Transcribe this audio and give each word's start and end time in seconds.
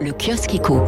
le 0.00 0.12
kiosque 0.12 0.54
éco. 0.54 0.82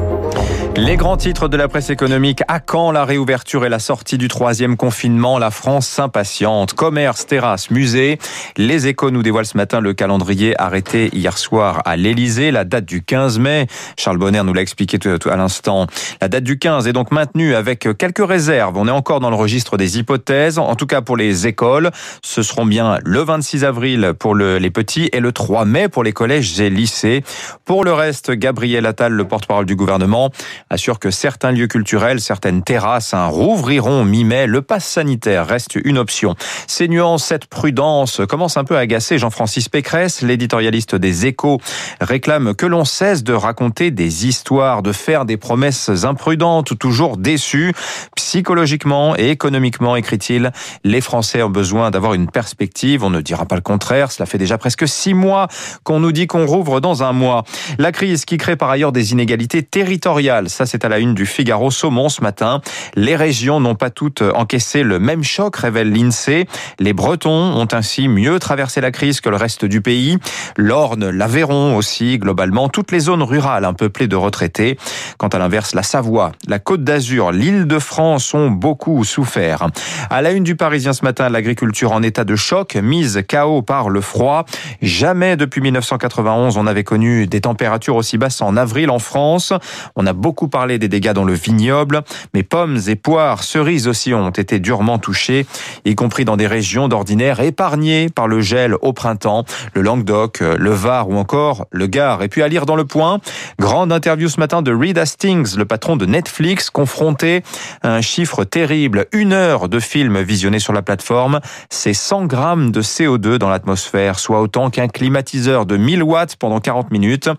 Les 0.77 0.97
grands 0.97 1.17
titres 1.17 1.49
de 1.49 1.57
la 1.57 1.67
presse 1.67 1.91
économique, 1.91 2.43
à 2.47 2.61
quand 2.61 2.93
la 2.93 3.05
réouverture 3.05 3.65
et 3.65 3.69
la 3.69 3.79
sortie 3.79 4.19
du 4.19 4.29
troisième 4.29 4.77
confinement? 4.77 5.39
La 5.39 5.51
France 5.51 5.89
s'impatiente. 5.89 6.75
Commerce, 6.75 7.27
terrasse, 7.27 7.71
musée. 7.71 8.19
Les 8.57 8.87
échos 8.87 9.11
nous 9.11 9.23
dévoilent 9.23 9.47
ce 9.47 9.57
matin 9.57 9.81
le 9.81 9.95
calendrier 9.95 10.61
arrêté 10.61 11.11
hier 11.13 11.37
soir 11.37 11.83
à 11.85 11.97
l'Elysée, 11.97 12.51
la 12.51 12.65
date 12.65 12.85
du 12.85 13.03
15 13.03 13.39
mai. 13.39 13.67
Charles 13.97 14.19
Bonner 14.19 14.43
nous 14.45 14.55
l'a 14.55 14.63
expliqué 14.63 14.99
tout 14.99 15.29
à 15.29 15.37
l'instant. 15.37 15.87
La 16.21 16.29
date 16.29 16.45
du 16.45 16.59
15 16.59 16.87
est 16.87 16.93
donc 16.93 17.11
maintenue 17.11 17.55
avec 17.55 17.89
quelques 17.97 18.27
réserves. 18.27 18.77
On 18.77 18.87
est 18.87 18.93
encore 18.93 19.21
dans 19.21 19.31
le 19.31 19.37
registre 19.37 19.77
des 19.77 19.99
hypothèses. 19.99 20.59
En 20.59 20.77
tout 20.77 20.87
cas 20.87 21.01
pour 21.01 21.17
les 21.17 21.47
écoles, 21.47 21.91
ce 22.23 22.43
seront 22.43 22.67
bien 22.67 22.99
le 23.05 23.21
26 23.21 23.65
avril 23.65 24.13
pour 24.19 24.37
les 24.37 24.71
petits 24.71 25.09
et 25.13 25.21
le 25.21 25.33
3 25.33 25.65
mai 25.65 25.89
pour 25.89 26.05
les 26.05 26.13
collèges 26.13 26.61
et 26.61 26.71
lycées. 26.71 27.25
Pour 27.65 27.85
le 27.85 27.93
reste, 27.93 28.31
Gabriel 28.31 28.87
Le 29.07 29.25
porte-parole 29.25 29.65
du 29.65 29.77
gouvernement, 29.77 30.31
assure 30.71 30.99
que 30.99 31.13
certains 31.13 31.53
lieux 31.53 31.69
culturels, 31.69 32.21
certaines 32.21 32.65
terrasses 32.65 33.15
rouvriront 33.15 34.05
mi-mai. 34.05 34.49
Le 34.49 34.61
pass 34.61 34.85
sanitaire 34.85 35.47
reste 35.47 35.77
une 35.77 35.99
option. 35.99 36.35
Ces 36.67 36.89
nuances, 36.89 37.25
cette 37.25 37.47
prudence 37.47 38.21
commence 38.29 38.57
un 38.57 38.65
peu 38.65 38.77
à 38.77 38.81
agacer 38.81 39.19
Jean-Francis 39.19 39.69
Pécresse, 39.69 40.23
l'éditorialiste 40.23 40.97
des 40.97 41.27
Échos, 41.27 41.61
réclame 42.01 42.55
que 42.55 42.67
l'on 42.67 42.85
cesse 42.85 43.23
de 43.23 43.33
raconter 43.33 43.93
des 43.93 44.27
histoires, 44.27 44.83
de 44.83 44.93
faire 44.93 45.25
des 45.25 45.37
promesses 45.37 45.91
imprudentes, 46.05 46.77
toujours 46.79 47.17
déçues. 47.17 47.73
Psychologiquement 48.17 49.17
et 49.17 49.31
économiquement, 49.31 49.95
écrit-il, 49.95 50.51
les 50.83 51.01
Français 51.01 51.43
ont 51.43 51.51
besoin 51.51 51.91
d'avoir 51.91 52.15
une 52.15 52.29
perspective. 52.29 53.05
On 53.05 53.11
ne 53.11 53.21
dira 53.21 53.47
pas 53.47 53.55
le 53.55 53.61
contraire. 53.61 54.11
Cela 54.11 54.27
fait 54.27 54.39
déjà 54.39 54.59
presque 54.59 54.89
six 54.89 55.15
mois 55.15 55.49
qu'on 55.85 56.01
nous 56.01 56.13
dit 56.13 56.27
qu'on 56.27 56.47
rouvre 56.47 56.81
dans 56.81 57.03
un 57.03 57.13
mois. 57.13 57.45
La 57.79 57.93
crise 57.93 58.25
qui 58.25 58.37
crée 58.37 58.57
par 58.57 58.71
ailleurs 58.71 58.88
des 58.93 59.13
inégalités 59.13 59.63
territoriales. 59.63 60.49
Ça, 60.49 60.67
c'est 60.67 60.85
à 60.85 60.89
la 60.89 60.99
une 60.99 61.15
du 61.15 61.27
Figaro 61.27 61.71
Saumon 61.71 62.09
ce 62.09 62.23
matin. 62.23 62.61
Les 62.95 63.17
régions 63.17 63.61
n'ont 63.61 63.75
pas 63.75 63.91
toutes 63.91 64.23
encaissé 64.23 64.83
le 64.83 64.99
même 64.99 65.25
choc, 65.25 65.57
révèle 65.57 65.93
l'INSEE. 65.93 66.47
Les 66.79 66.93
Bretons 66.93 67.31
ont 67.31 67.69
ainsi 67.73 68.09
mieux 68.09 68.39
traversé 68.39 68.81
la 68.81 68.91
crise 68.91 69.21
que 69.21 69.29
le 69.29 69.37
reste 69.37 69.65
du 69.65 69.81
pays. 69.81 70.19
L'Orne, 70.57 71.11
l'Aveyron 71.11 71.77
aussi, 71.77 72.19
globalement, 72.19 72.69
toutes 72.69 72.93
les 72.93 73.01
zones 73.01 73.23
rurales 73.23 73.65
un 73.65 73.75
peuplées 73.75 74.09
de 74.09 74.17
retraités. 74.17 74.79
Quant 75.19 75.29
à 75.29 75.39
l'inverse, 75.39 75.75
la 75.75 75.83
Savoie, 75.83 76.33
la 76.47 76.59
Côte 76.59 76.85
d'Azur, 76.85 77.33
l'île 77.33 77.67
de 77.67 77.79
France 77.79 78.35
ont 78.35 78.51
beaucoup 78.51 79.05
souffert. 79.05 79.69
À 80.11 80.23
la 80.23 80.33
une 80.33 80.45
du 80.45 80.57
Parisien 80.57 80.93
ce 80.93 81.05
matin, 81.05 81.29
l'agriculture 81.29 81.93
en 81.93 82.03
état 82.03 82.25
de 82.25 82.37
choc, 82.37 82.77
mise 82.77 83.23
KO 83.29 83.63
par 83.63 83.89
le 83.91 84.01
froid. 84.01 84.45
Jamais 84.83 85.37
depuis 85.37 85.61
1991 85.61 86.57
on 86.57 86.67
avait 86.67 86.85
connu 86.85 87.27
des 87.27 87.41
températures 87.41 87.97
aussi 87.97 88.19
basses 88.19 88.41
en 88.41 88.57
avril 88.57 88.78
en 88.87 88.99
France. 88.99 89.53
On 89.97 90.07
a 90.07 90.13
beaucoup 90.13 90.49
parlé 90.49 90.79
des 90.79 90.89
dégâts 90.89 91.13
dans 91.13 91.25
le 91.25 91.35
vignoble, 91.35 92.03
mais 92.35 92.43
pommes 92.43 92.79
et 92.87 92.97
poires, 92.97 93.43
cerises 93.43 93.89
aussi 93.89 94.15
ont 94.15 94.31
été 94.31 94.61
durement 94.61 94.99
touchées, 94.99 95.47
y 95.85 95.95
compris 95.95 96.25
dans 96.25 96.37
des 96.37 96.47
régions 96.47 96.89
d'ordinaire 96.89 97.41
épargnées 97.41 98.09
par 98.09 98.29
le 98.29 98.41
gel 98.41 98.77
au 98.81 98.93
printemps, 98.93 99.45
le 99.75 99.83
Languedoc, 99.83 100.41
le 100.41 100.71
Var 100.71 101.09
ou 101.09 101.17
encore 101.17 101.67
le 101.71 101.87
Gard. 101.87 102.23
Et 102.23 102.29
puis 102.29 102.43
à 102.43 102.49
lire 102.49 102.67
dans 102.67 102.77
le 102.77 102.85
point, 102.85 103.19
grande 103.59 103.93
interview 103.93 104.29
ce 104.29 104.39
matin 104.39 104.63
de 104.63 104.73
Reed 104.73 104.99
Hastings, 104.99 105.57
le 105.57 105.65
patron 105.65 105.97
de 105.97 106.07
Netflix, 106.07 106.71
confronté 106.71 107.43
à 107.83 107.95
un 107.95 108.01
chiffre 108.01 108.45
terrible, 108.45 109.07
une 109.13 109.33
heure 109.33 109.69
de 109.69 109.81
film 109.81 110.21
visionné 110.21 110.59
sur 110.59 110.73
la 110.73 110.83
plateforme, 110.83 111.41
c'est 111.71 111.95
100 111.95 112.27
grammes 112.27 112.71
de 112.71 112.83
CO2 112.83 113.37
dans 113.37 113.49
l'atmosphère, 113.49 114.19
soit 114.19 114.41
autant 114.41 114.71
qu'un 114.71 114.89
climatiseur 114.89 115.67
de 115.67 115.77
1000 115.77 116.03
watts 116.03 116.37
pendant 116.37 116.61
40 116.61 116.91
minutes. 116.91 117.31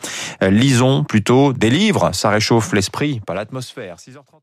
Lisons 0.42 1.04
des 1.30 1.70
livres, 1.70 2.12
ça 2.14 2.30
réchauffe 2.30 2.74
l'esprit, 2.74 3.20
pas 3.20 3.34
l'atmosphère. 3.36 3.98
6h30. 3.98 4.42